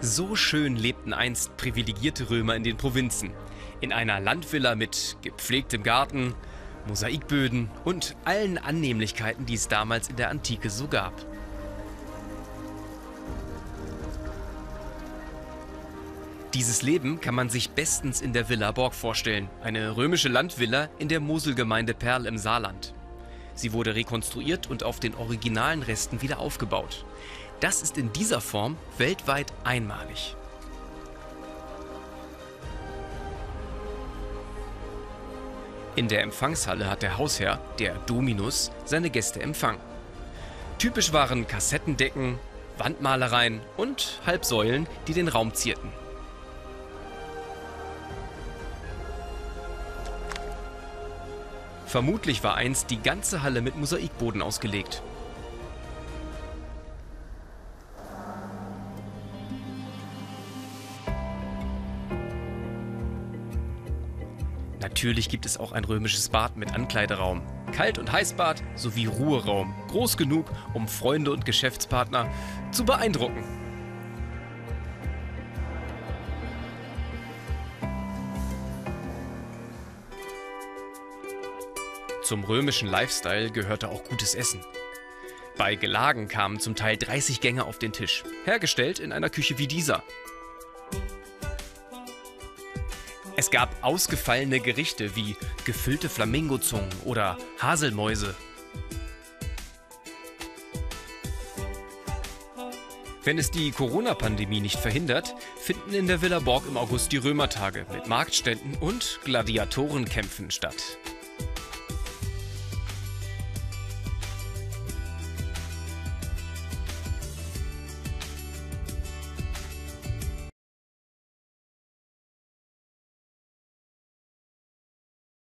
So 0.00 0.36
schön 0.36 0.76
lebten 0.76 1.14
einst 1.14 1.56
privilegierte 1.56 2.28
Römer 2.28 2.54
in 2.54 2.64
den 2.64 2.76
Provinzen. 2.76 3.32
In 3.80 3.92
einer 3.92 4.20
Landvilla 4.20 4.74
mit 4.74 5.16
gepflegtem 5.22 5.82
Garten, 5.82 6.34
Mosaikböden 6.86 7.70
und 7.84 8.14
allen 8.24 8.58
Annehmlichkeiten, 8.58 9.46
die 9.46 9.54
es 9.54 9.68
damals 9.68 10.08
in 10.08 10.16
der 10.16 10.30
Antike 10.30 10.68
so 10.68 10.86
gab. 10.86 11.14
Dieses 16.52 16.82
Leben 16.82 17.20
kann 17.20 17.34
man 17.34 17.48
sich 17.48 17.70
bestens 17.70 18.20
in 18.20 18.32
der 18.32 18.48
Villa 18.48 18.72
Borg 18.72 18.94
vorstellen, 18.94 19.48
eine 19.62 19.96
römische 19.96 20.28
Landvilla 20.28 20.88
in 20.98 21.08
der 21.08 21.20
Moselgemeinde 21.20 21.94
Perl 21.94 22.26
im 22.26 22.38
Saarland. 22.38 22.94
Sie 23.54 23.72
wurde 23.72 23.94
rekonstruiert 23.94 24.70
und 24.70 24.82
auf 24.82 25.00
den 25.00 25.14
originalen 25.14 25.82
Resten 25.82 26.20
wieder 26.20 26.38
aufgebaut. 26.38 27.04
Das 27.60 27.80
ist 27.80 27.96
in 27.96 28.12
dieser 28.12 28.40
Form 28.40 28.76
weltweit 28.98 29.52
einmalig. 29.64 30.36
In 35.94 36.08
der 36.08 36.22
Empfangshalle 36.22 36.90
hat 36.90 37.00
der 37.00 37.16
Hausherr, 37.16 37.58
der 37.78 37.94
Dominus, 38.06 38.70
seine 38.84 39.08
Gäste 39.08 39.40
empfangen. 39.40 39.80
Typisch 40.78 41.14
waren 41.14 41.46
Kassettendecken, 41.46 42.38
Wandmalereien 42.76 43.62
und 43.78 44.20
Halbsäulen, 44.26 44.86
die 45.08 45.14
den 45.14 45.28
Raum 45.28 45.54
zierten. 45.54 45.90
Vermutlich 51.86 52.44
war 52.44 52.56
einst 52.56 52.90
die 52.90 53.00
ganze 53.00 53.42
Halle 53.42 53.62
mit 53.62 53.76
Mosaikboden 53.76 54.42
ausgelegt. 54.42 55.02
Natürlich 64.80 65.28
gibt 65.28 65.46
es 65.46 65.56
auch 65.58 65.72
ein 65.72 65.84
römisches 65.84 66.28
Bad 66.28 66.56
mit 66.56 66.74
Ankleideraum, 66.74 67.42
Kalt- 67.72 67.98
und 67.98 68.12
Heißbad 68.12 68.62
sowie 68.74 69.06
Ruheraum, 69.06 69.74
groß 69.88 70.16
genug, 70.16 70.46
um 70.74 70.86
Freunde 70.86 71.32
und 71.32 71.44
Geschäftspartner 71.44 72.30
zu 72.72 72.84
beeindrucken. 72.84 73.42
Zum 82.22 82.42
römischen 82.42 82.88
Lifestyle 82.88 83.50
gehörte 83.50 83.88
auch 83.88 84.02
gutes 84.02 84.34
Essen. 84.34 84.60
Bei 85.56 85.76
Gelagen 85.76 86.28
kamen 86.28 86.60
zum 86.60 86.74
Teil 86.74 86.96
30 86.96 87.40
Gänge 87.40 87.64
auf 87.64 87.78
den 87.78 87.92
Tisch, 87.92 88.24
hergestellt 88.44 88.98
in 88.98 89.12
einer 89.12 89.30
Küche 89.30 89.58
wie 89.58 89.68
dieser. 89.68 90.02
Es 93.38 93.50
gab 93.50 93.68
ausgefallene 93.82 94.60
Gerichte 94.60 95.14
wie 95.14 95.36
gefüllte 95.66 96.08
Flamingozungen 96.08 96.88
oder 97.04 97.36
Haselmäuse. 97.60 98.34
Wenn 103.22 103.36
es 103.36 103.50
die 103.50 103.72
Corona-Pandemie 103.72 104.60
nicht 104.60 104.78
verhindert, 104.78 105.34
finden 105.58 105.92
in 105.92 106.06
der 106.06 106.22
Villa 106.22 106.38
Borg 106.38 106.64
im 106.66 106.78
August 106.78 107.12
die 107.12 107.18
Römertage 107.18 107.84
mit 107.92 108.06
Marktständen 108.06 108.74
und 108.76 109.20
Gladiatorenkämpfen 109.24 110.50
statt. 110.50 110.96